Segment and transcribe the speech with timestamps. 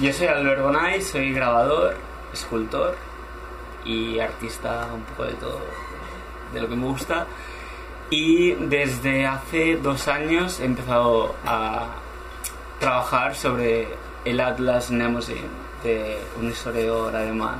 [0.00, 1.96] yo soy Albert Bonay, soy grabador,
[2.32, 2.94] escultor
[3.84, 5.60] y artista un poco de todo,
[6.52, 7.26] de lo que me gusta.
[8.08, 11.96] Y desde hace dos años he empezado a
[12.78, 13.88] trabajar sobre
[14.24, 15.48] el Atlas Nemosin
[15.82, 17.58] de un historiador alemán,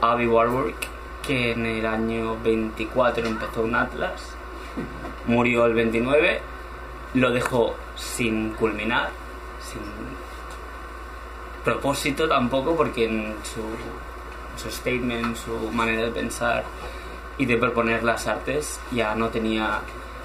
[0.00, 0.74] Avi Warburg,
[1.24, 4.34] que en el año 24 empezó un Atlas,
[5.26, 6.40] murió el 29,
[7.14, 9.10] lo dejó sin culminar,
[9.60, 9.80] sin
[11.64, 16.64] propósito tampoco, porque en su, su statement, su manera de pensar
[17.38, 19.80] y de proponer las artes ya no tenía,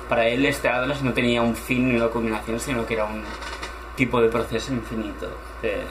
[0.08, 3.24] para él este Atlas no tenía un fin ni una culminación, sino que era un
[3.96, 5.30] tipo de proceso infinito
[5.62, 5.82] de,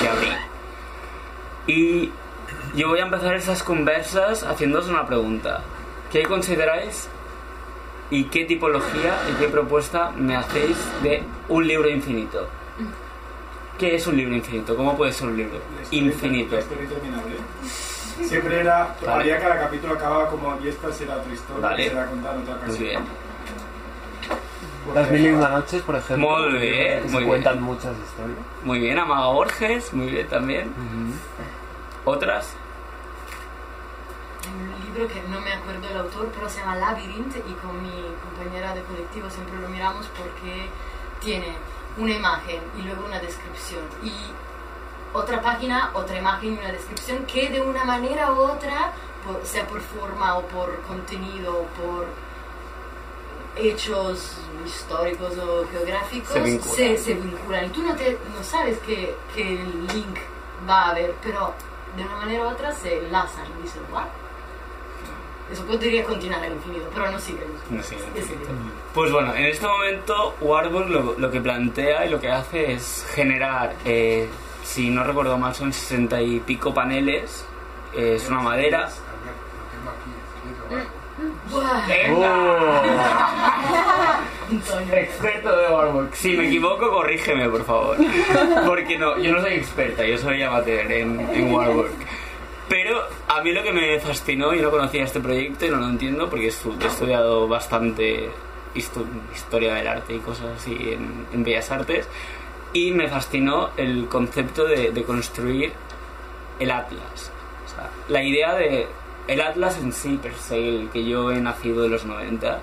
[0.00, 0.36] de abrir.
[1.66, 2.12] Y
[2.74, 5.62] yo voy a empezar esas conversas haciéndoos una pregunta.
[6.12, 7.08] ¿Qué consideráis
[8.10, 12.48] y qué tipología y qué propuesta me hacéis de un libro infinito?
[13.78, 14.74] ¿Qué es un libro infinito?
[14.76, 16.54] ¿Cómo puede ser un libro infinito?
[16.56, 17.36] La historia interminable.
[18.24, 19.12] Siempre era, Vale.
[19.12, 21.88] haría cada capítulo acababa como, y esta será otra historia, Vale.
[21.90, 22.88] será contar otra Muy ocasión.
[22.88, 23.02] bien.
[24.94, 26.28] Las mil y una noches, por ejemplo.
[26.28, 27.64] Muy bien, que muy se cuentan bien.
[27.64, 28.38] muchas historias.
[28.64, 30.72] Muy bien, Amaga Borges, muy bien también.
[32.04, 32.54] ¿Otras?
[34.46, 37.82] Hay un libro que no me acuerdo el autor, pero se llama Labyrinth y con
[37.82, 37.90] mi
[38.24, 40.68] compañera de colectivo siempre lo miramos porque
[41.20, 41.48] tiene
[41.96, 44.12] una imagen y luego una descripción y
[45.12, 48.92] otra página, otra imagen y una descripción que de una manera u otra,
[49.44, 52.06] sea por forma o por contenido o por
[53.56, 56.76] hechos históricos o geográficos, Se vinculan.
[56.76, 57.64] se, se vinculan.
[57.64, 60.18] Y tú no, te, no sabes qué, qué link
[60.68, 61.54] va a haber, pero
[61.96, 64.02] de una manera u otra se enlazan y dices, wow.
[65.52, 67.46] Eso podría continuar al infinito, pero no sigue.
[67.70, 68.00] No sigue.
[68.92, 73.06] Pues bueno, en este momento Warburg lo, lo que plantea y lo que hace es
[73.14, 74.28] generar, eh,
[74.64, 77.44] si no recuerdo mal, son 60 y pico paneles.
[77.96, 78.90] eh, es una madera.
[84.92, 86.10] Experto de Warburg.
[86.14, 87.96] Si me equivoco, corrígeme, por favor.
[88.66, 91.90] Porque no, yo no soy experta, yo soy amateur en, en Warburg.
[92.68, 95.88] Pero a mí lo que me fascinó, yo no conocía este proyecto y no lo
[95.88, 98.30] entiendo porque he estudiado bastante
[98.74, 100.76] histo- historia del arte y cosas así
[101.32, 102.08] en, Bellas Artes.
[102.72, 105.72] Y me fascinó el concepto de, de construir
[106.58, 107.30] el Atlas.
[107.66, 108.86] O sea, la idea de
[109.28, 112.60] el Atlas en sí, per se, el que yo he nacido en los 90,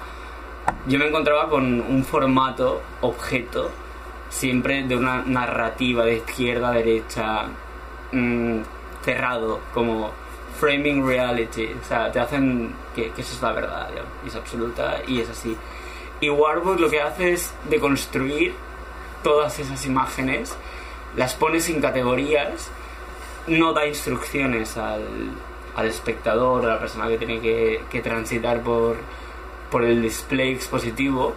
[0.88, 3.72] yo me encontraba con un formato, objeto,
[4.30, 7.46] siempre de una narrativa de izquierda a derecha,
[8.12, 8.60] mm,
[9.04, 10.12] cerrado, como
[10.60, 11.70] framing reality.
[11.82, 13.90] O sea, te hacen que, que eso es la verdad,
[14.26, 15.58] es absoluta y es así.
[16.20, 18.54] Y Warburg lo que hace es deconstruir
[19.24, 20.56] todas esas imágenes,
[21.16, 22.70] las pone sin categorías,
[23.48, 25.04] no da instrucciones al,
[25.76, 28.98] al espectador, a la persona que tiene que, que transitar por,
[29.72, 31.36] por el display expositivo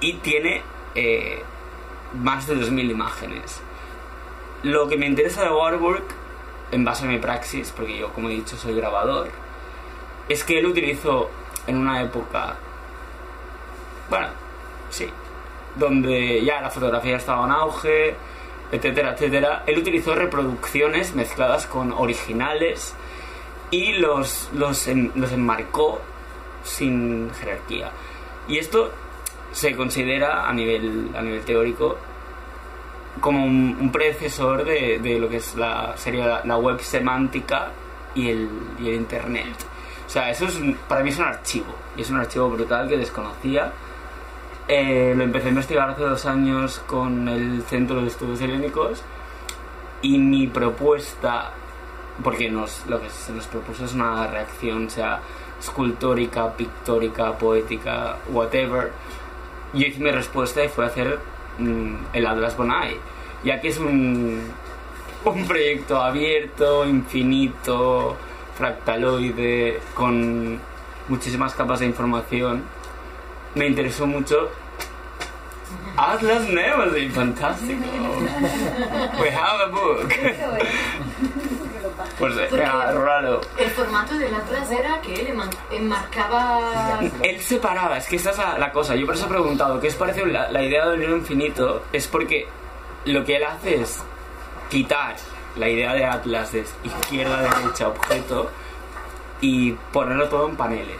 [0.00, 0.62] y tiene
[0.94, 1.42] eh,
[2.14, 3.60] más de 2.000 imágenes.
[4.66, 6.02] Lo que me interesa de Warburg,
[6.72, 9.28] en base a mi praxis, porque yo como he dicho soy grabador,
[10.28, 11.30] es que él utilizó
[11.68, 12.56] en una época,
[14.10, 14.26] bueno,
[14.90, 15.08] sí,
[15.76, 18.16] donde ya la fotografía estaba en auge,
[18.72, 22.92] etcétera, etcétera, él utilizó reproducciones mezcladas con originales
[23.70, 26.00] y los, los, los enmarcó
[26.64, 27.92] sin jerarquía.
[28.48, 28.90] Y esto
[29.52, 31.98] se considera a nivel, a nivel teórico
[33.20, 37.72] como un, un predecesor de, de lo que es la, sería la, la web semántica
[38.14, 39.54] y el, y el internet.
[40.06, 42.96] O sea, eso es, para mí es un archivo, y es un archivo brutal que
[42.96, 43.72] desconocía.
[44.68, 49.02] Eh, lo empecé a investigar hace dos años con el Centro de Estudios Helénicos
[50.02, 51.52] y mi propuesta,
[52.22, 55.20] porque nos, lo que se nos propuso es una reacción, sea
[55.60, 58.92] escultórica, pictórica, poética, whatever.
[59.72, 61.18] Yo hice mi respuesta y fue hacer
[61.58, 62.96] el Atlas Bonai,
[63.44, 64.42] ya que es un,
[65.24, 68.16] un proyecto abierto, infinito,
[68.56, 70.58] fractaloide, con
[71.08, 72.64] muchísimas capas de información.
[73.54, 74.50] Me interesó mucho.
[75.96, 77.84] Atlas Neverseen, fantástico.
[79.20, 80.12] We have a book.
[82.18, 83.40] Pues Porque- era raro.
[83.58, 85.38] El formato del Atlas era que él
[85.70, 87.00] enmarcaba...
[87.22, 88.94] Él separaba, es que esa es la, la cosa.
[88.96, 91.82] Yo por eso he preguntado, ¿qué os parece la, la idea del libro infinito?
[91.92, 92.48] Es porque
[93.04, 94.02] lo que él hace es
[94.70, 95.16] quitar
[95.56, 98.50] la idea de Atlas de izquierda, derecha, objeto
[99.40, 100.96] y ponerlo todo en paneles.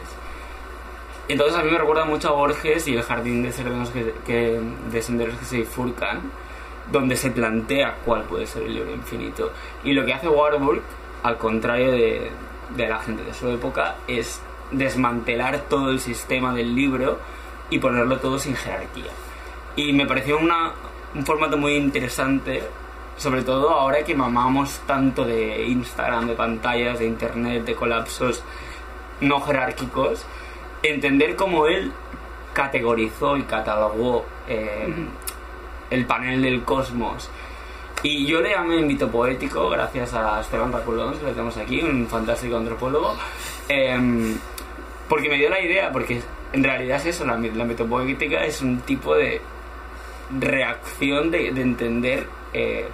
[1.27, 4.61] Entonces a mí me recuerda mucho a Borges y el jardín de senderos que, que-
[4.91, 6.21] de senderos que se bifurcan,
[6.91, 9.51] donde se plantea cuál puede ser el libro infinito.
[9.83, 10.81] Y lo que hace Warburg,
[11.23, 12.31] al contrario de,
[12.75, 14.41] de la gente de su época, es
[14.71, 17.19] desmantelar todo el sistema del libro
[17.69, 19.11] y ponerlo todo sin jerarquía.
[19.75, 20.71] Y me pareció una,
[21.13, 22.63] un formato muy interesante,
[23.17, 28.43] sobre todo ahora que mamamos tanto de Instagram, de pantallas, de internet, de colapsos
[29.21, 30.25] no jerárquicos,
[30.83, 31.91] entender cómo él
[32.53, 34.93] categorizó y catalogó eh,
[35.89, 37.29] el panel del cosmos.
[38.09, 42.07] Y yo le llamé mito poético gracias a Esteban Raculón, que lo tenemos aquí, un
[42.07, 43.13] fantástico antropólogo,
[43.67, 44.37] em,
[45.09, 46.21] porque me dio la idea, porque
[46.53, 49.41] en realidad es eso, la, la mitopoética es un tipo de
[50.39, 52.87] reacción de, de entender eh,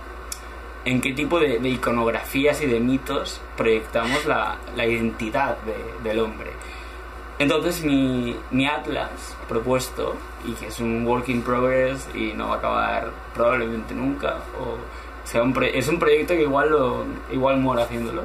[0.85, 6.19] en qué tipo de, de iconografías y de mitos proyectamos la, la identidad de- del
[6.21, 6.49] hombre.
[7.37, 9.09] Entonces mi, mi atlas
[9.47, 10.15] propuesto,
[10.45, 14.77] y que es un work in progress y no va a acabar probablemente nunca, o
[15.33, 18.23] sea, un pro- es un proyecto que igual, lo, igual muero haciéndolo,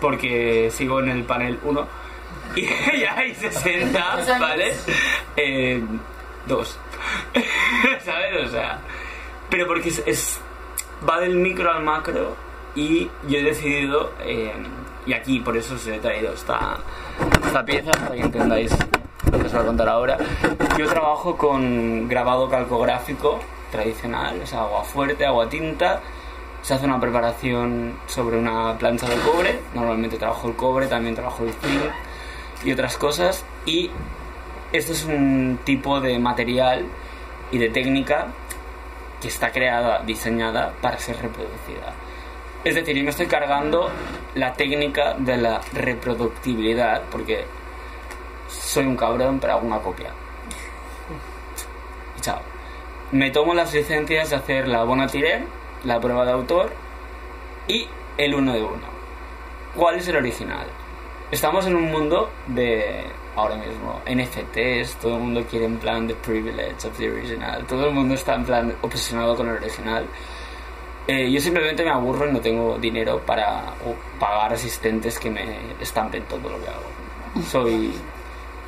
[0.00, 1.86] porque sigo en el panel 1
[2.56, 4.40] y ya hay 60, ¿Dos años?
[4.40, 4.72] ¿vale?
[5.36, 5.82] Eh,
[6.46, 6.78] dos.
[8.04, 8.46] ¿Sabes?
[8.46, 8.78] O sea,
[9.50, 10.40] pero porque es, es-
[11.08, 12.36] va del micro al macro
[12.74, 14.52] y yo he decidido, eh,
[15.06, 16.78] y aquí por eso os he traído esta,
[17.44, 18.72] esta pieza para que entendáis
[19.30, 20.18] lo que os voy a contar ahora.
[20.78, 23.40] Yo trabajo con grabado calcográfico
[23.72, 26.00] tradicional, es agua fuerte, agua tinta.
[26.62, 29.58] Se hace una preparación sobre una plancha de cobre.
[29.74, 31.90] Normalmente trabajo el cobre, también trabajo el zinc
[32.64, 33.44] y otras cosas.
[33.66, 33.90] Y
[34.72, 36.86] esto es un tipo de material
[37.50, 38.28] y de técnica
[39.20, 41.92] que está creada, diseñada para ser reproducida.
[42.64, 43.90] Es decir, yo me estoy cargando
[44.34, 47.44] la técnica de la reproductibilidad, porque
[48.48, 50.10] soy un cabrón, pero hago una copia.
[53.12, 55.44] Me tomo las licencias de hacer la bona tiré,
[55.84, 56.72] la prueba de autor
[57.68, 57.86] y
[58.16, 58.86] el uno de uno.
[59.76, 60.66] ¿Cuál es el original?
[61.30, 63.04] Estamos en un mundo de
[63.36, 67.88] ahora mismo NFTs, todo el mundo quiere en plan the privilege of the original, todo
[67.88, 70.06] el mundo está en plan obsesionado con el original.
[71.06, 73.74] Eh, yo simplemente me aburro y no tengo dinero para
[74.18, 77.42] pagar asistentes que me estampen todo lo que hago.
[77.46, 77.92] Soy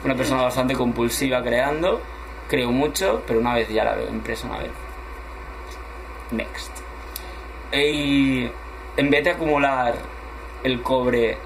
[0.05, 2.03] una persona bastante compulsiva creando,
[2.49, 4.71] creo mucho, pero una vez ya la veo impresa una vez.
[6.31, 6.73] Next.
[7.73, 8.49] Y
[8.97, 9.95] en vez de acumular
[10.63, 11.37] el cobre,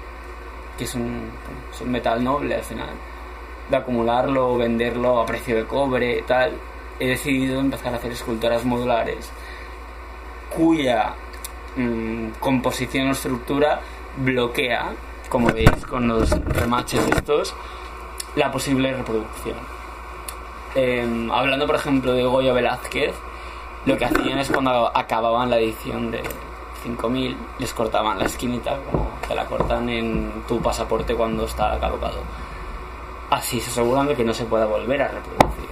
[0.77, 1.31] que es un,
[1.85, 2.89] metal noble al final,
[3.69, 6.53] de acumularlo venderlo a precio de cobre y tal,
[6.99, 9.31] he decidido empezar a hacer esculturas modulares
[10.49, 11.13] cuya
[11.75, 13.81] mm, composición o estructura
[14.17, 14.91] bloquea,
[15.29, 17.55] como veis con los remaches estos,
[18.35, 19.78] la posible reproducción.
[20.75, 23.15] Em, hablando, por ejemplo, de Goyo Velázquez,
[23.85, 26.21] lo que hacían es cuando acababan la edición de
[26.83, 32.19] 5000, les cortaban la esquinita, como te la cortan en tu pasaporte cuando está caducado.
[33.29, 35.69] Así se aseguran de que no se pueda volver a reproducir.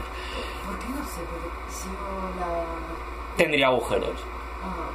[0.66, 1.90] ¿Por qué no se
[2.40, 3.36] la...
[3.36, 4.20] Tendría agujeros.
[4.64, 4.90] Ah,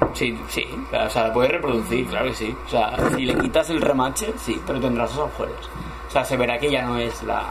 [0.00, 0.16] vale.
[0.16, 2.56] Sí, sí, o sea, la puedes reproducir, claro que sí.
[2.66, 5.70] O sea, si le quitas el remache, sí, pero tendrás esos agujeros.
[6.08, 7.44] O sea, se verá que ya no es la,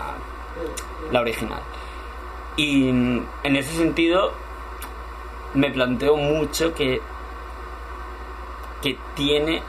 [1.12, 1.62] la original.
[2.62, 4.34] Y en ese sentido,
[5.56, 7.02] me planteo mucho que,
[8.84, 9.64] que tiene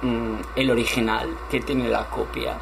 [0.00, 2.56] mm, el original, que tiene la copia.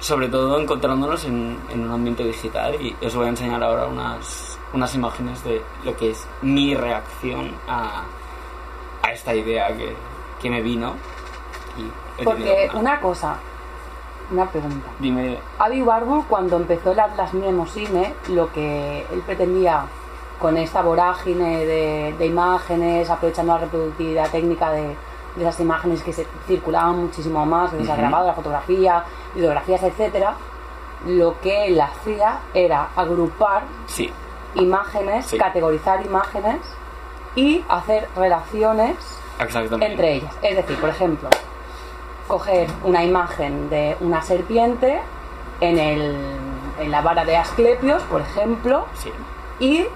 [0.00, 4.58] Sobre todo encontrándonos en, en un ambiente digital y os voy a enseñar ahora unas,
[4.74, 8.04] unas imágenes de lo que es mi reacción a,
[9.02, 9.94] a esta idea que,
[10.42, 10.96] que me vino.
[11.78, 13.38] Y Porque una cosa,
[14.30, 14.88] una pregunta.
[14.98, 19.84] Dime, Avi Barbour, cuando empezó el Atlas Mnemosine, lo que él pretendía
[20.38, 24.82] con esta vorágine de, de imágenes, aprovechando la reproductividad técnica de,
[25.36, 30.34] de esas imágenes que se circulaban muchísimo más, que se grabado, la fotografía, videografías, etcétera,
[31.06, 34.10] lo que él hacía era agrupar sí,
[34.54, 35.38] imágenes, Sí.
[35.38, 36.58] categorizar imágenes
[37.34, 38.96] y hacer relaciones
[39.82, 40.34] entre ellas.
[40.42, 41.28] Es decir, por ejemplo,
[42.28, 45.00] coger una imagen de una serpiente
[45.60, 46.16] en, el,
[46.78, 49.12] en la vara de Asclepios, por ejemplo, Sí,
[49.60, 49.86] y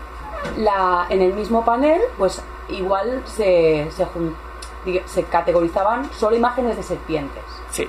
[0.57, 7.43] la, en el mismo panel, pues igual se, se, se categorizaban solo imágenes de serpientes,
[7.71, 7.89] sí,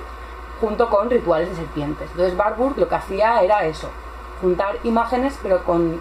[0.60, 2.08] junto con rituales de serpientes.
[2.10, 3.88] Entonces Barbour lo que hacía era eso,
[4.40, 6.00] juntar imágenes pero con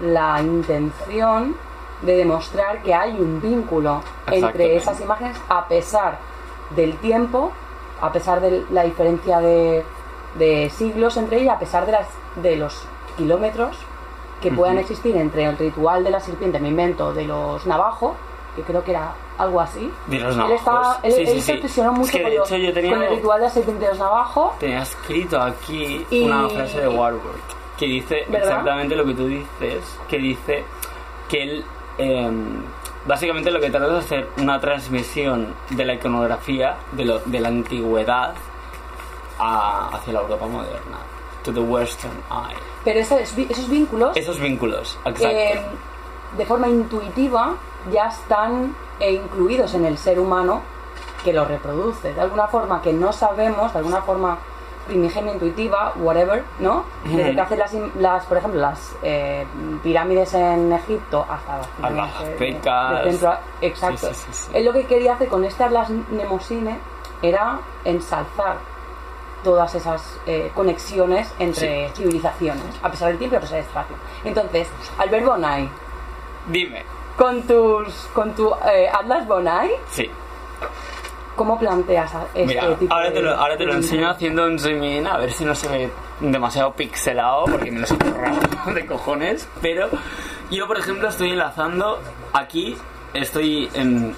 [0.00, 1.56] la intención
[2.02, 6.18] de demostrar que hay un vínculo entre esas imágenes a pesar
[6.70, 7.52] del tiempo,
[8.00, 9.84] a pesar de la diferencia de,
[10.38, 12.84] de siglos entre ellas, a pesar de, las, de los
[13.16, 13.76] kilómetros
[14.40, 14.82] que puedan Ujú.
[14.82, 18.14] existir entre el ritual de la serpiente, me invento, de los navajo,
[18.56, 19.90] que creo que era algo así.
[20.06, 20.58] De los Él, navajos.
[20.58, 21.58] estaba, él, Sí, él sí, se sí.
[21.58, 23.52] obsesionó Es mucho que de con, lo- hecho yo tenía, con el ritual de la
[23.52, 24.54] serpiente de los navajo.
[24.60, 27.40] tenía escrito aquí Y- una frase de Warburg
[27.78, 28.48] que dice ¿Verdad?
[28.50, 30.64] exactamente lo que tú dices, que dice
[31.28, 31.64] que él
[31.98, 32.62] em,
[33.06, 37.48] básicamente lo que trata es hacer una transmisión de la iconografía de, lo- de la
[37.48, 38.34] antigüedad
[39.38, 40.98] a- hacia la Europa moderna,
[41.42, 42.56] to the Western Eye.
[42.84, 45.26] Pero esos, esos vínculos, Esos vínculos, exacto.
[45.28, 45.60] eh,
[46.36, 47.54] de forma intuitiva,
[47.92, 50.62] ya están eh, incluidos en el ser humano
[51.24, 52.12] que los reproduce.
[52.12, 54.38] De alguna forma que no sabemos, de alguna forma
[54.86, 56.84] primigenia intuitiva, whatever, ¿no?
[57.04, 59.46] Desde que hacen las, las, por ejemplo, las eh,
[59.82, 63.02] pirámides en Egipto hasta las A las pirámides de- de- pecas.
[63.04, 64.08] centro- exacto.
[64.08, 64.50] Sí, sí, sí.
[64.54, 66.78] Él lo que quería hacer con este Atlas Nemosine
[67.22, 68.56] era ensalzar
[69.42, 73.96] todas esas eh, conexiones entre civilizaciones, a pesar del tiempo y a pesar del espacio.
[74.24, 75.68] Entonces, Albert Bonai,
[76.46, 76.82] Dime,
[77.16, 80.10] con tus con tu eh, Atlas Bonai, sí.
[81.36, 84.58] ¿Cómo planteas este Mira, tipo ahora de- te, lo, ahora te lo enseño haciendo un
[84.58, 88.72] zoom in, a ver si no se ve demasiado pixelado, porque me lo he currado
[88.74, 89.48] de cojones.
[89.60, 89.88] Pero
[90.50, 92.00] yo, por ejemplo, estoy enlazando
[92.32, 92.76] aquí,
[93.12, 94.14] estoy en.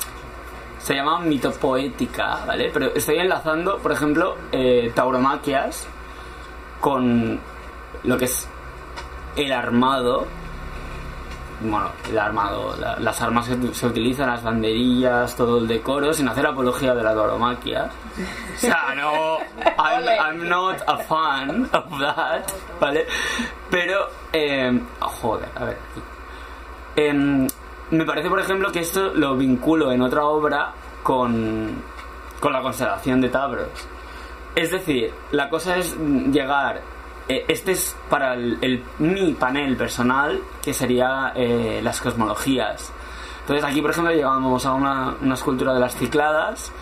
[0.78, 2.70] Se llama mitopoética, ¿vale?
[2.72, 5.86] Pero estoy enlazando, por ejemplo, eh, tauromaquias
[6.80, 7.40] con
[8.04, 8.48] lo que es
[9.36, 10.26] el armado
[11.60, 16.28] bueno, el armado, la- las armas que se utilizan, las banderillas, todo el decoro, sin
[16.28, 17.90] hacer apología de la tauromaquia.
[18.54, 19.38] O sea, no,
[19.78, 22.42] I'm, I'm not a fan of that,
[22.80, 23.06] ¿vale?
[23.70, 25.78] Pero, eh, joder, a ver.
[26.96, 27.46] Em,
[27.90, 30.72] me parece, por ejemplo, que esto lo vinculo en otra obra
[31.02, 31.82] con,
[32.40, 33.68] con la constelación de Tabros.
[34.54, 36.80] Es decir, la cosa es llegar.
[37.28, 42.92] Eh, este es para el, el- mi panel personal, que sería eh, las cosmologías.
[43.40, 46.72] Entonces, aquí, por ejemplo, llegamos a una, una escultura de las cicladas.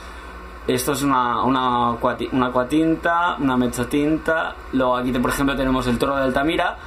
[0.67, 1.91] Esto es una, una,
[2.33, 4.55] una cuatinta, una mezzotinta.
[4.73, 6.79] Luego, aquí, por ejemplo, tenemos el toro de Altamira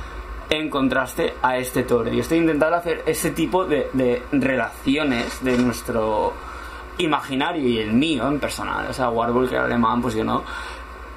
[0.50, 2.12] en contraste a este toro.
[2.12, 6.34] Y estoy intentando hacer ese tipo de, de relaciones de nuestro
[6.98, 8.88] imaginario y el mío en personal.
[8.90, 10.44] O sea, Warburg era alemán, pues yo no.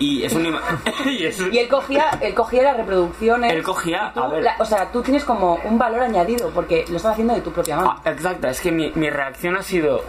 [0.01, 0.47] Y es un...
[1.07, 3.53] y es Y él cogía, él cogía las reproducciones.
[3.53, 4.43] Él cogía, tú a ver.
[4.43, 7.53] la- o sea, tú tienes como un valor añadido porque lo estás haciendo de tu
[7.53, 7.97] propia mano.
[8.05, 10.03] Ah, exacto, es que mi, mi reacción ha sido,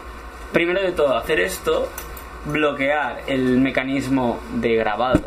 [0.54, 1.90] primero de todo, hacer esto,
[2.46, 5.22] bloquear el mecanismo de grabado,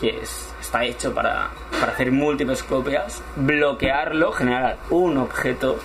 [0.00, 1.48] que es, está hecho para,
[1.80, 5.78] para hacer múltiples copias, bloquearlo, generar un objeto,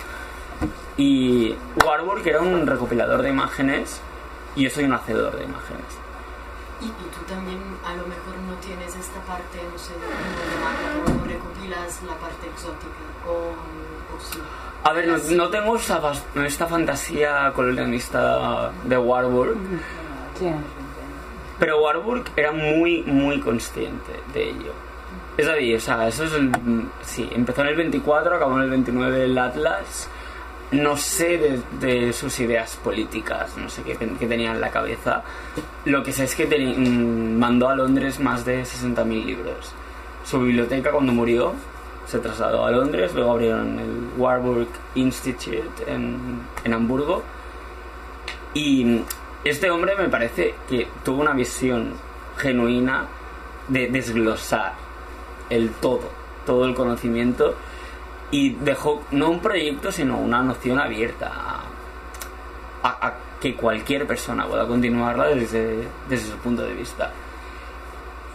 [0.96, 4.00] y Warburg era un recopilador de imágenes,
[4.54, 5.84] y yo soy un hacedor de imágenes.
[6.82, 11.24] Y, y tú también a lo mejor no tienes esta parte, no sé, de no
[11.24, 14.38] recopilas la parte exótica, o, o sí.
[14.84, 16.00] A ver, no, no tengo esta,
[16.44, 19.56] esta fantasía colonialista de Warburg,
[20.38, 20.50] Sí.
[21.58, 24.72] Pero Warburg era muy, muy consciente de ello.
[25.36, 26.50] Es decir, o sea, eso es el...
[27.02, 30.08] Sí, empezó en el 24, acabó en el 29 el Atlas.
[30.72, 34.70] No sé de, de sus ideas políticas, no sé qué, ten- qué tenía en la
[34.70, 35.22] cabeza.
[35.84, 39.72] Lo que sé es que mm, mandó a Londres más de 60.000 libros.
[40.24, 41.52] Su biblioteca cuando murió
[42.06, 47.22] se trasladó a Londres, luego abrieron el Warburg Institute en, en Hamburgo.
[48.54, 49.02] Y
[49.44, 51.94] este hombre me parece que tuvo una visión
[52.38, 53.06] genuina
[53.68, 54.72] de desglosar
[55.50, 56.10] el todo,
[56.46, 57.54] todo el conocimiento
[58.32, 61.60] y dejó no un proyecto sino una noción abierta a,
[62.88, 67.10] a- a que cualquier persona pueda continuarla desde, desde su punto de vista.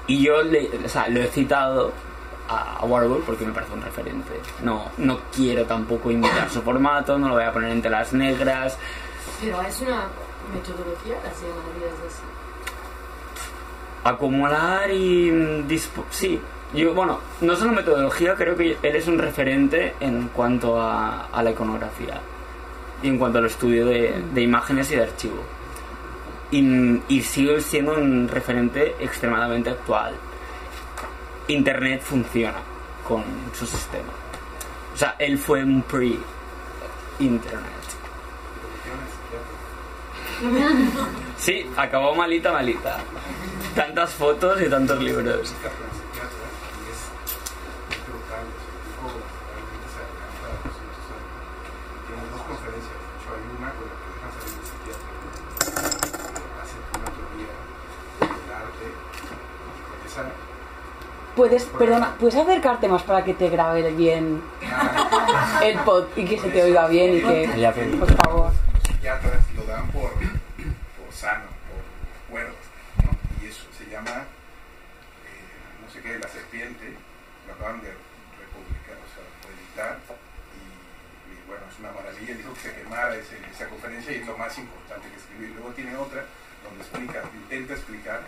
[0.07, 1.91] Y yo le- o sea, lo he citado
[2.47, 4.31] a, a Warburg porque me parece un referente.
[4.63, 8.77] No, no quiero tampoco imitar su formato, no lo voy a poner en telas negras.
[9.41, 10.03] Pero es una
[10.53, 12.23] metodología, así llamarías así.
[14.03, 16.39] acumular y mm, dispo- sí
[16.73, 21.51] yo bueno no solo metodología creo que él es un referente en cuanto a, la
[21.51, 22.19] iconografía
[23.01, 25.43] y en cuanto al estudio de, imágenes y de archivo.
[26.49, 30.13] Y, y sigue siendo un referente extremadamente actual.
[31.47, 32.57] Internet funciona
[33.07, 34.13] con su sistema.
[34.93, 36.17] O sea él fue un pre
[37.19, 37.87] internet
[41.37, 42.97] sí acabó malita malita.
[43.75, 45.53] Tantas fotos y tantos libros
[52.07, 55.11] Tiene dos conferencias, de hecho hay una con la que dejan salir de psiquiatra,
[56.61, 57.53] hace una teoría
[58.19, 58.87] del arte
[59.89, 60.33] cortesana,
[61.37, 64.41] Puedes, perdona, ¿puedes acercarte más para que te grabe bien
[65.63, 68.51] el pod y que se te oiga bien y que, por favor?
[68.73, 72.55] Los psiquiatras lo dan por, por sano, por cuerdo,
[73.05, 73.11] ¿no?
[73.45, 74.25] Y eso se llama,
[75.29, 76.97] eh, no sé qué, la serpiente,
[77.45, 77.93] lo acaban de
[78.41, 79.99] republicar, o sea, reeditar,
[80.57, 84.25] y, y bueno, es una maravilla, dijo que se quemara ese- esa conferencia y es
[84.27, 85.49] lo más importante que escribió.
[85.49, 86.25] Y luego tiene otra
[86.65, 88.21] donde explica, intenta explicar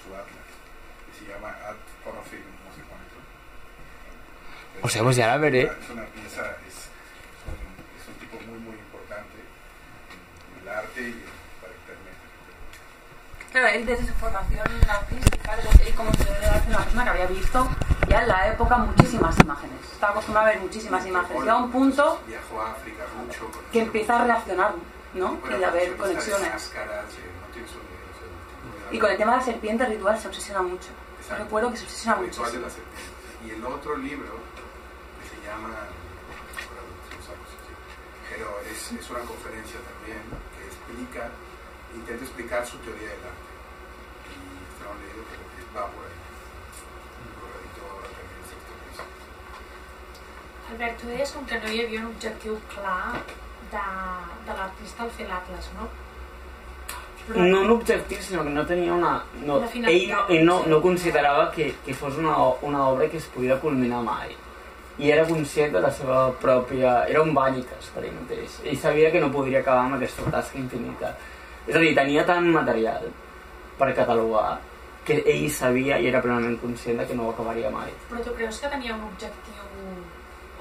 [0.00, 0.48] su atlas,
[1.04, 3.16] que se llama Ad Conofil, no sé cuánto.
[4.82, 5.62] O sea, pues ya la veré.
[5.62, 7.58] Es una pieza, es, es un,
[7.98, 9.36] es un tipo muy, muy importante
[10.54, 11.10] en el arte y en
[12.06, 12.46] métrico.
[13.52, 17.26] Claro, él desde su formación artística, él como se debe hacer una persona que había
[17.26, 17.68] visto
[18.08, 19.80] ya en la época muchísimas imágenes.
[19.92, 21.40] Estaba acostumbrado a ver muchísimas imágenes.
[21.42, 23.50] Llega un punto Viajó a África mucho.
[23.72, 24.72] que empieza a reaccionar,
[25.14, 25.36] ¿no?
[25.36, 26.72] Bueno, Y a ver conexiones.
[26.76, 26.84] eh,
[28.92, 30.88] Y con el tema de la serpiente ritual se obsesiona mucho.
[31.26, 31.44] Yo Exacto.
[31.44, 32.66] recuerdo que se obsesiona El ritual de muchísimo.
[32.66, 33.46] la serpiente.
[33.46, 34.32] Y el otro libro
[35.18, 35.70] que se llama,
[38.30, 40.22] pero es, es una conferencia también
[40.54, 41.30] que explica,
[41.94, 43.50] intenta explicar su teoría del arte.
[44.30, 44.38] Y
[44.70, 46.14] está un libro que va por ahí.
[50.70, 53.20] Albert, tu deies com que no hi havia un objectiu clar
[53.70, 53.82] de,
[54.48, 55.86] de l'artista al fer l'Atlas, no?
[57.26, 59.22] Però- No un objectiu, sinó que no tenia una...
[59.44, 59.56] No,
[59.88, 63.26] ell no, ell no, no considerava que, que fos una, o- una obra que es
[63.26, 64.36] podia culminar mai.
[64.98, 67.04] I era conscient de la seva pròpia...
[67.08, 68.60] Era un bàniques per ell mateix.
[68.64, 71.16] Ell sabia que no podria acabar amb aquesta tasca infinita.
[71.66, 73.10] És a dir, tenia tant material
[73.76, 74.60] per catalogar
[75.04, 77.90] que ell sabia i era plenament conscient de que no ho acabaria mai.
[78.08, 79.66] Però tu creus que tenia un objectiu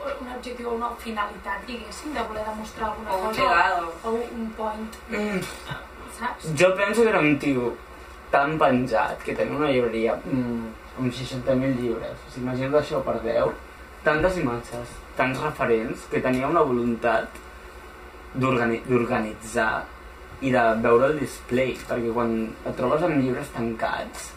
[0.05, 3.93] un objectiu o una finalitat, diguéssim, de voler demostrar alguna O un cosa legado.
[4.03, 5.39] o un point, Mm.
[6.19, 6.49] Saps?
[6.59, 7.73] Jo penso que era un tio
[8.31, 10.67] tan penjat que tenia una llibreria mm,
[10.99, 12.15] amb 60.000 llibres.
[12.27, 13.51] O sigui, imagina't això per 10.
[14.05, 17.29] Tantes imatges, tants referents, que tenia una voluntat
[18.35, 19.85] d'organi- d'organitzar
[20.43, 22.35] i de veure el display, perquè quan
[22.67, 24.31] et trobes amb llibres tancats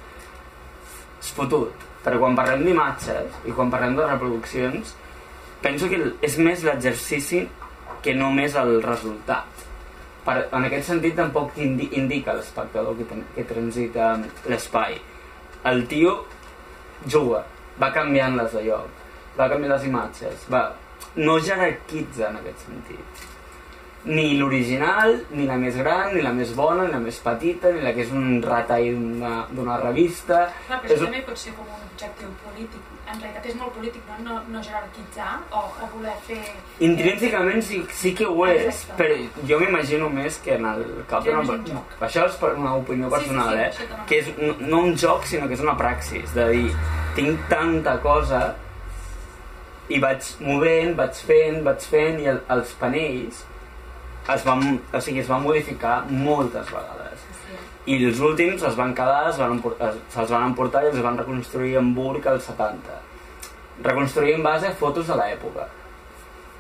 [1.18, 1.74] és fotut,
[2.05, 4.92] però quan parlem d'imatges i quan parlem de reproduccions
[5.61, 7.42] penso que és més l'exercici
[8.05, 9.58] que només el resultat
[10.28, 14.12] per, en aquest sentit tampoc indi, indica l'espectador que, que transita
[14.52, 15.00] l'espai.
[15.72, 16.18] El tio
[17.06, 17.46] juga
[17.80, 18.98] va canviant-les de lloc
[19.38, 20.62] va canviar les imatges va,
[21.16, 23.27] no jerarquitza en aquest sentit
[24.04, 27.80] ni l'original, ni la més gran, ni la més bona, ni la més petita, ni
[27.82, 28.94] la que és un retall
[29.50, 30.48] d'una- revista.
[30.66, 32.80] Clar, però És- també pot ser com un objectiu polític.
[33.11, 35.62] En realitat és molt polític, no, no, no jerarquitzar o
[35.94, 36.42] voler fer...
[36.80, 39.02] Intrínsecament sí, sí que ho és, Exacte.
[39.02, 41.42] però jo m'imagino més que en el cap d'una...
[41.72, 41.84] no.
[42.00, 44.00] Això és per una opinió Sí, sí, personal, sí, eh?
[44.06, 46.72] Que és no, no un joc, sinó que és una praxis, de dir,
[47.16, 48.54] tinc tanta cosa
[49.88, 53.44] i vaig movent, vaig fent, vaig fent, i el, els panells
[54.34, 57.24] es van, o sigui, es van modificar moltes vegades.
[57.88, 61.16] I els últims es van quedar, es van emportar, se'ls van emportar i els van
[61.16, 62.98] reconstruir en Burg als 70.
[63.86, 65.68] Reconstruir en base a fotos de l'època.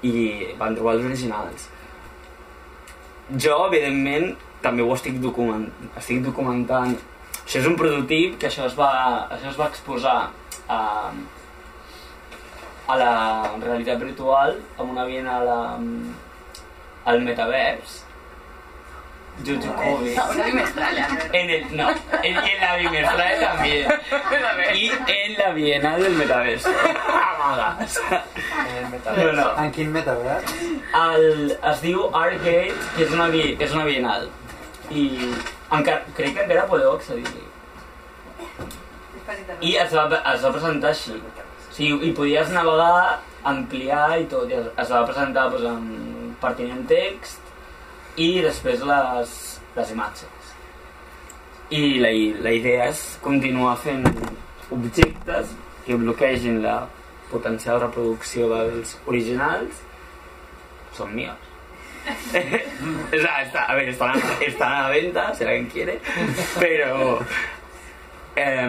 [0.02, 1.66] I van trobar els originals.
[3.28, 4.30] Jo, evidentment,
[4.64, 5.66] també ho estic, document,
[6.00, 6.94] estic documentant.
[7.42, 8.92] Això és un prototip que això es va,
[9.34, 10.16] això es va exposar
[10.68, 10.80] a,
[12.88, 13.12] a la
[13.60, 15.60] realitat virtual amb una bienal a,
[17.08, 18.04] al metavers
[19.46, 20.16] Jujukovi
[21.32, 21.90] en el, no,
[22.22, 23.88] en, en la bimestral también
[24.74, 28.00] y en la bienal del metaverso Amagas.
[28.68, 29.32] En el metaverso.
[29.32, 29.64] No, no.
[29.64, 30.44] En quin metavers?
[31.14, 34.28] el, es diu Arcade que és una, és una bienal
[34.90, 35.04] i
[35.70, 37.44] encara, crec que encara podeu accedir-hi
[39.60, 41.20] i es va, es va presentar així o
[41.78, 46.07] sigui, i podies navegar ampliar i tot, i es, es va presentar doncs, amb
[46.42, 49.34] pertinent text i després les,
[49.76, 50.52] les imatges.
[51.70, 52.12] I la,
[52.44, 54.06] la idea és continuar fent
[54.74, 55.52] objectes
[55.84, 56.78] que bloquegin la
[57.30, 59.84] potencial reproducció dels originals.
[60.96, 61.36] Son míos.
[63.12, 66.00] O sea, está, a ver, están a, están a la venta, si alguien quiere,
[66.58, 67.18] pero
[68.36, 68.68] eh,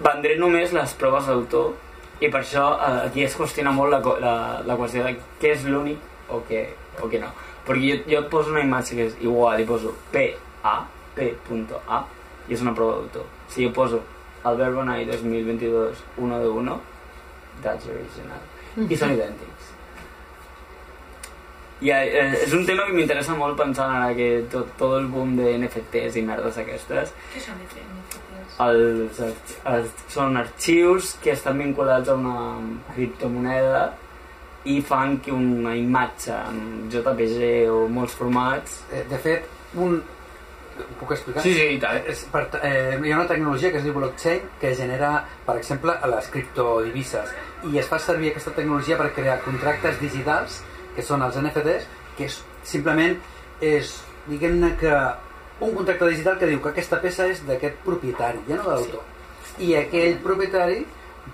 [0.00, 1.74] vendré només les proves d'autor
[2.20, 4.34] i per això eh, aquí es qüestiona molt la, la,
[4.66, 6.64] la qüestió de què és l'únic o què,
[7.02, 7.30] o què no.
[7.66, 10.76] Perquè jo, jo et poso una imatge que és igual i poso PA,
[11.16, 12.04] P.A
[12.44, 13.24] i és una prova d'autor.
[13.48, 14.02] Si jo poso
[14.44, 16.74] Albert Bonai 2022 1 de 1,
[17.62, 18.42] that's original.
[18.76, 19.70] I són idèntics.
[21.84, 25.34] I eh, és un tema que m'interessa molt pensant ara que tot, tot el boom
[25.36, 28.60] de NFTs i merdes aquestes Què són NFTs?
[28.64, 32.36] els, arx- els, són arxius que estan vinculats a una
[32.94, 33.82] criptomoneda
[34.64, 40.02] i fan que una imatge en JPG o molts formats Eh, De fet, un...
[40.98, 41.42] Puc explicar?
[41.44, 42.00] Sí, sí, i tant.
[42.10, 45.10] És per, eh, hi ha una tecnologia que es diu blockchain que genera,
[45.46, 47.30] per exemple, les criptodivises
[47.70, 50.58] i es fa servir aquesta tecnologia per crear contractes digitals
[50.96, 51.86] que són els NFTs
[52.18, 53.14] que és, simplement
[53.62, 53.94] és
[54.26, 54.90] diguem-ne que
[55.60, 59.62] un contracte digital que diu que aquesta peça és d'aquest propietari, ja no de l'autor
[59.62, 60.80] i aquell propietari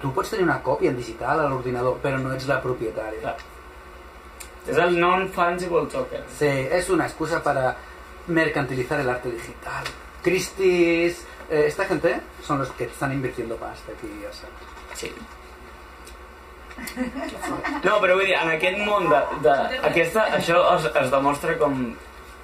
[0.01, 3.37] tu pots tenir una còpia en digital a l'ordinador però no ets la propietària Clar.
[4.69, 7.77] és el non-fungible token Sí, es una excusa para
[8.29, 9.85] mercantilizar el arte digital.
[10.23, 14.55] Christie's, eh, esta gente son los que están invirtiendo pasta aquí, ya sabes.
[14.95, 15.11] Sí.
[17.85, 19.55] No, però vull dir, en aquest món de, de
[19.89, 21.75] aquesta, això es, es demostra com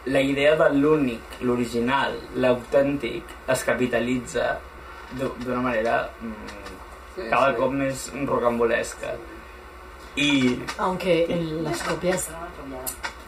[0.06, 4.56] la idea de l'únic, l'original, l'autèntic, es capitalitza
[5.12, 6.75] d'u- d'una manera mm,
[7.30, 7.56] cada sí.
[7.58, 9.14] cop més rocambolesca.
[10.16, 12.28] I Aunque en las copias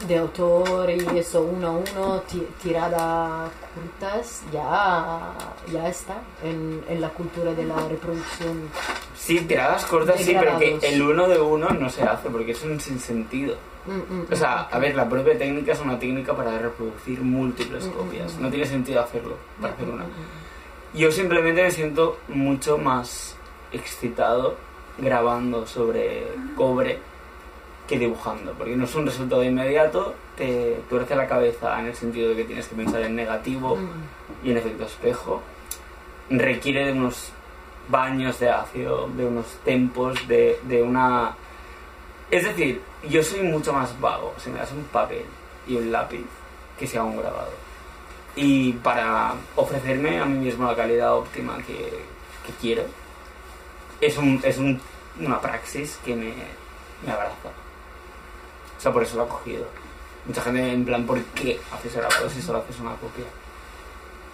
[0.07, 5.33] de autor y eso uno a uno, ti- tirada curtas, ya,
[5.71, 8.69] ya está en, en la cultura de la reproducción.
[9.15, 12.63] sí, tiradas cortas sí, pero que el uno de uno no se hace porque es
[12.63, 13.57] un sinsentido.
[13.85, 17.21] Mm, mm, O sea, mm, a ver, la propia técnica es una técnica para reproducir
[17.21, 18.35] múltiples Mm, mm, copias.
[18.35, 18.41] mm.
[18.41, 20.03] No tiene sentido hacerlo para hacer mm, una.
[20.05, 20.97] mm, mm.
[20.97, 23.35] Yo simplemente me siento mucho más
[23.71, 24.57] excitado
[24.97, 26.99] grabando sobre cobre
[27.87, 32.29] que dibujando, porque no es un resultado inmediato, te tuerce la cabeza en el sentido
[32.29, 35.41] de que tienes que pensar en negativo Mm, y en efecto espejo,
[36.29, 37.31] requiere de unos
[37.89, 41.35] baños de ácido, de unos tempos, de, de una...
[42.29, 45.25] Es decir, yo soy mucho más vago si me das un papel
[45.67, 46.25] y un lápiz
[46.77, 47.51] que si hago un grabado.
[48.35, 52.03] Y para ofrecerme a mí mismo la calidad óptima que,
[52.45, 52.83] que quiero,
[54.01, 54.79] es, un, es un-
[55.19, 56.33] una praxis que me,
[57.05, 57.49] me abraza.
[58.77, 59.65] O sea, por eso lo he cogido.
[60.25, 63.25] Mucha gente en plan, ¿por qué haces grabado si solo haces una copia?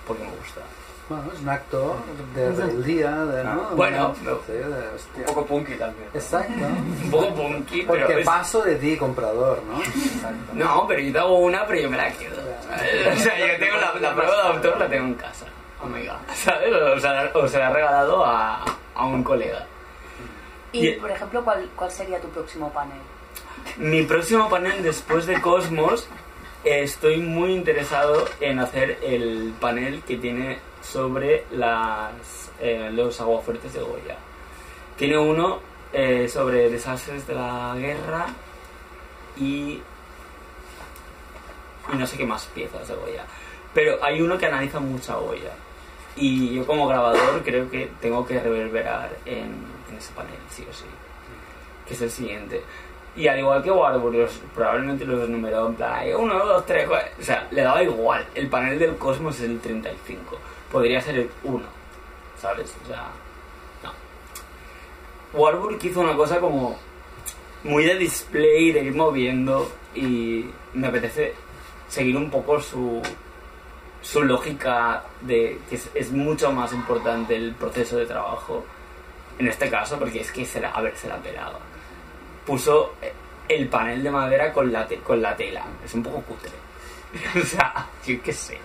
[0.08, 0.62] Porque me gusta.
[1.08, 1.96] Bueno, es un acto
[2.34, 3.70] de rebeldía, de, ¿no?
[3.76, 4.36] Bueno, Sí, no.
[4.52, 4.90] de.
[5.20, 6.10] Un poco punky también.
[6.14, 6.54] Exacto.
[7.04, 9.80] Un poco punky, pero Porque es- paso de ti, comprador, ¿no?
[9.82, 10.36] Exacto.
[10.54, 12.36] No, pero yo te hago una, pero yo me la quedo.
[12.38, 15.46] O sea, yo tengo la, la prueba de autor, la tengo en casa.
[15.84, 16.74] Amiga, ¿sabes?
[16.74, 19.68] O sea, o se la he regalado a, a un colega.
[20.72, 22.98] Y, Y- por ejemplo, ¿cuál, ¿cuál sería tu próximo panel?
[23.78, 26.08] Mi próximo panel después de Cosmos,
[26.64, 33.82] estoy muy interesado en hacer el panel que tiene sobre las, eh, los aguafuertes de
[33.82, 34.18] Goya.
[34.98, 35.60] Tiene uno
[35.94, 38.28] eh, sobre desastres de la guerra
[39.38, 39.82] y,
[41.94, 43.26] y no sé qué más piezas de Goya.
[43.74, 45.52] Pero hay uno que analiza mucha Goya.
[46.16, 49.54] Y yo como grabador creo que tengo que reverberar en,
[49.98, 50.86] ese panel, sí o sí.
[51.88, 52.62] Que es el siguiente.
[53.16, 57.10] Y al igual que Warburg, probablemente los numeró en plan, "Ay, uno, dos, tres, cuatro".
[57.20, 58.26] O sea, le daba igual.
[58.36, 60.38] El panel del Cosmos es el 35.
[60.72, 61.66] Podría ser el 1.
[62.38, 62.76] ¿Sabes?
[62.84, 63.10] O sea,
[63.84, 63.92] no.
[65.40, 66.78] Warburg hizo una cosa como
[67.64, 71.34] muy de display, de ir moviendo y me apetece
[71.88, 73.02] seguir un poco su,
[74.06, 78.64] su lógica de que es, es mucho más importante el proceso de trabajo
[79.40, 81.58] en este caso porque es que se la, a ver, se la pelaba.
[82.46, 82.94] Puso
[83.50, 86.52] el panel de madera con la, te- con la tela, es un poco cutre.
[87.42, 88.60] o sea, yo qué sé.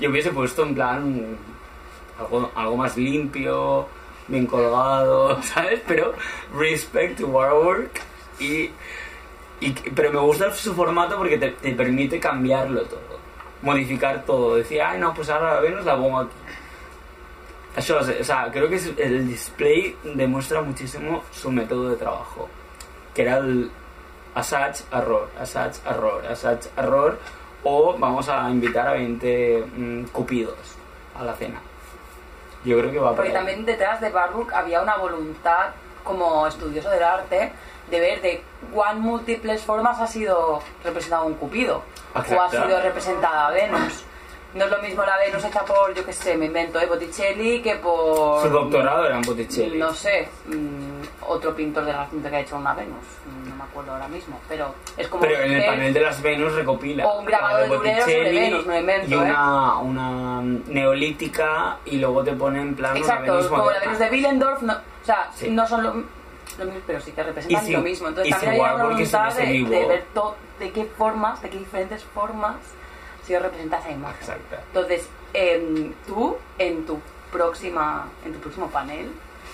[0.00, 1.36] Yo hubiese puesto en plan
[2.18, 3.86] algo, algo más limpio,
[4.26, 5.82] bien colgado, ¿sabes?
[5.86, 6.14] Pero
[6.56, 8.00] respect to Warwork
[8.40, 8.70] y,
[9.60, 13.00] y pero me gusta su formato porque te, te permite cambiarlo todo,
[13.62, 14.56] modificar todo.
[14.56, 16.36] Decía, ay no, pues ahora la Venus la pongo aquí.
[17.76, 22.48] Això, o sea, creo que el display demuestra muchísimo su método de trabajo,
[23.14, 23.70] que era el
[24.34, 27.18] assaig, error, assaig, error, assaig, error,
[27.62, 30.58] o vamos a invitar a 20 mm, cupidos
[31.16, 31.60] a la cena.
[32.64, 35.70] Yo creo que va por Porque también detrás de Barbour había una voluntad
[36.02, 37.52] como estudioso del arte
[37.90, 41.82] de ver de cuán múltiples formas ha sido representado un cupido
[42.14, 42.64] o ha Exacto.
[42.64, 44.04] sido representada Venus.
[44.54, 46.86] No es lo mismo la Venus hecha por, yo qué sé, me invento, ¿eh?
[46.86, 48.40] Botticelli que por...
[48.42, 49.78] Su doctorado era en Botticelli.
[49.78, 53.64] No sé, mm, otro pintor de Renacimiento que ha hecho una Venus, mm, no me
[53.64, 55.20] acuerdo ahora mismo, pero es como...
[55.20, 57.06] Pero en el panel de las Venus recopila.
[57.06, 61.98] O un grabado la de sobre Botticelli Venus, me invento, Y una, una neolítica y
[61.98, 63.80] luego te pone en plan una Exacto, Venus como la.
[63.80, 65.50] Venus de Willendorf, no, o sea, Sí.
[65.50, 66.17] no son lo-
[66.58, 68.08] lo mismo, pero sí que representan si- lo mismo.
[68.08, 72.04] Entonces también si hay una voluntad de, ver to- de qué formas, de qué diferentes
[72.04, 72.56] formas
[73.26, 74.16] se representa esa imagen.
[74.20, 74.56] Exacto.
[74.68, 76.98] Entonces, em, tú en tu
[77.30, 79.10] próxima, en tu próximo panel,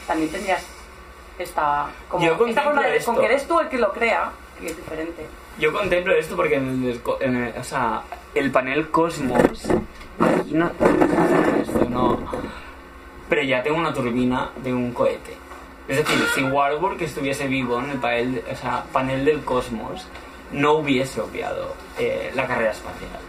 [0.07, 0.65] también tendrías
[1.39, 3.11] esta, como, esta forma de, esto.
[3.13, 4.31] con que eres tú el que lo crea,
[4.61, 5.27] que es diferente.
[5.59, 8.03] Yo contemplo esto porque en el, en el- o sea,
[8.35, 9.41] el panel Cosmos,
[11.63, 12.19] esto no,
[13.29, 15.37] pero ya tengo una turbina de un cohete.
[15.87, 20.07] Es decir, si Warburg estuviese vivo en el panel, o sea, panel del Cosmos,
[20.53, 23.21] no hubiese obviado eh, la carrera espacial,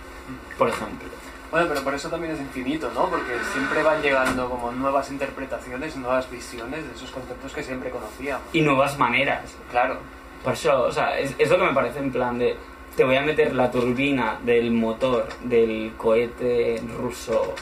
[0.58, 1.10] por ejemplo.
[1.52, 3.10] Bueno, pero por eso también es infinito, ¿no?
[3.10, 8.44] Porque siempre van llegando como nuevas interpretaciones, nuevas visiones de esos conceptos que siempre conocíamos.
[8.54, 9.56] Y nuevas maneras.
[9.72, 9.98] Claro.
[10.44, 12.56] Por eso, o sea, es, es lo que me parece en plan de.
[12.96, 17.56] Te voy a meter la turbina del motor del cohete ruso.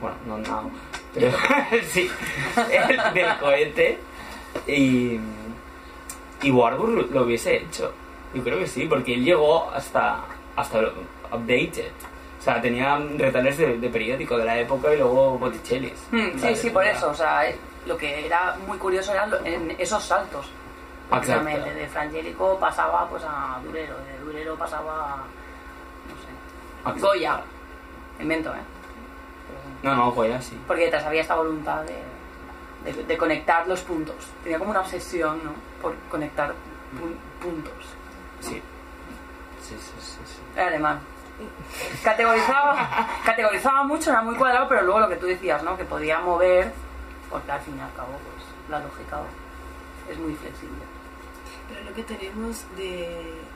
[0.00, 0.70] Bueno, no, no.
[1.14, 1.30] Pero
[1.88, 2.10] sí,
[2.70, 3.98] el del cohete.
[4.66, 5.18] Y.
[6.42, 7.92] Y Warburg lo, lo hubiese hecho.
[8.34, 10.24] Yo creo que sí, porque él llegó hasta.
[10.56, 10.80] hasta
[11.32, 11.92] updated.
[12.40, 15.92] O sea, tenía retales de, de periódico de la época y luego Botticelli.
[16.10, 17.10] Mm, sí, sí, por eso.
[17.10, 20.46] O sea, eh, lo que era muy curioso eran en esos saltos.
[20.46, 21.42] Exacto.
[21.42, 25.16] Precisamente, de Frangélico pasaba pues a Durero, de Durero pasaba a,
[26.88, 27.40] no sé, Goya.
[28.18, 28.62] Invento, ¿eh?
[29.82, 30.58] No, no, Goya sí.
[30.66, 31.94] Porque detrás había esta voluntad de,
[32.84, 34.16] de- de conectar los puntos.
[34.42, 35.52] Tenía como una obsesión, ¿no?
[35.80, 37.72] Por conectar pu- puntos.
[38.40, 38.62] Sí.
[39.62, 40.18] Sí, sí, sí.
[40.24, 40.40] sí.
[40.56, 41.00] Era alemán.
[42.04, 45.76] Categorizaba, categorizaba mucho, era muy cuadrado, pero luego lo que tú decías, ¿no?
[45.76, 46.72] Que podía mover,
[47.30, 49.20] porque al fin y al cabo, pues, la lógica
[50.10, 50.82] es muy flexible.
[51.68, 53.08] Pero lo que tenemos de,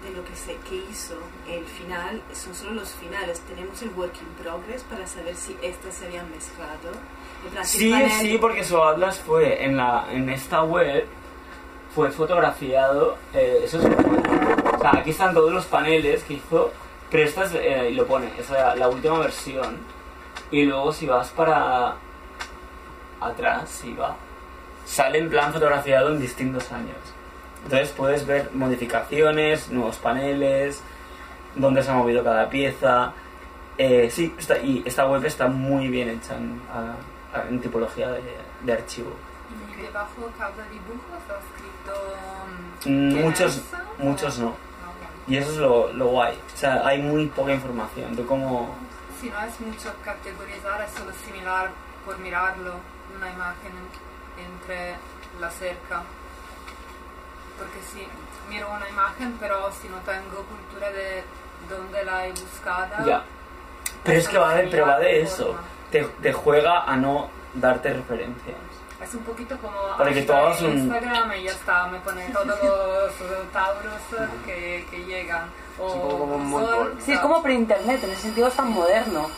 [0.03, 1.15] de lo que se que hizo
[1.49, 3.41] el final son solo los finales.
[3.41, 6.93] Tenemos el work in progress para saber si estas se habían mezclado.
[7.65, 11.07] Sí, panel- sí, porque su atlas fue en la en esta web
[11.95, 13.17] fue fotografiado.
[13.35, 16.73] eh, eso es o sea, aquí están todos los paneles que hizo,
[17.11, 19.79] pero esta es, eh, y lo pone, es la, la última versión.
[20.51, 21.97] Y luego si vas para
[23.21, 24.17] atrás, si va,
[24.85, 26.97] sale en plan fotografiado en distintos años.
[27.65, 30.81] Entonces puedes ver modificaciones, nuevos paneles,
[31.55, 33.13] dónde se ha movido cada pieza.
[33.79, 38.09] Eh, sí, está, y esta web está muy bien hecha en, a- a- en tipología
[38.11, 38.23] de,
[38.63, 39.11] de archivo.
[39.77, 42.17] Y debajo cada dibujo está escrito...
[42.85, 43.65] mm, Mm, Muchos, es,
[43.99, 44.49] muchos no.
[44.49, 45.13] Ah, bueno.
[45.27, 46.39] Y eso es lo, lo guay.
[46.55, 48.75] O sea, hay muy poca información de cómo...
[49.21, 51.71] Si no es mucho categorizar, es solo similar
[52.05, 52.75] por mirarlo,
[53.17, 53.73] una imagen
[54.39, 54.95] entre
[55.41, 56.03] la cerca.
[57.59, 58.07] Porque si
[58.49, 61.25] miro una imagen, pero si no tengo cultura de
[61.69, 63.05] dónde la he buscada...
[63.05, 63.25] Ya.
[64.05, 65.57] Pero es que va de, pero va de eso.
[65.91, 68.57] Te, te juega a no darte referencias.
[69.03, 70.21] Es un poquito como Para que
[70.63, 73.93] un- Instagram y ya está, me pone todos los tauros
[74.45, 75.51] que, que llegan.
[75.79, 76.97] O Es un poco como un sol.
[77.01, 79.29] Sí, es como pre-internet, en ese sentido es tan moderno.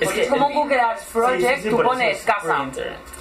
[0.00, 2.24] Es Porque que es como el- Google Ads Project, Sí, sí, sí, tú pones es
[2.24, 2.64] casa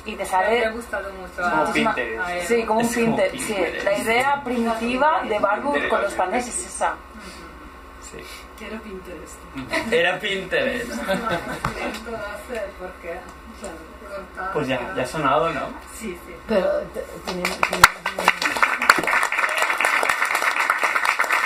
[0.06, 0.70] y te Me ha sale...
[0.72, 1.42] gustado mucho.
[1.42, 2.48] Es como Pinterest.
[2.48, 3.36] Sí, como un como Pinterest.
[3.48, 6.96] Sí, la idea primitiva de Barbour con los paneles es esa.
[8.12, 8.18] Sí.
[8.58, 9.36] Quiero Pinterest.
[9.94, 10.92] Era Pinterest.
[14.54, 15.68] Pues ya, ya ha sonado, ¿no?
[15.96, 16.34] Sí, sí.
[16.48, 16.66] Pero
[17.26, 17.60] tenemos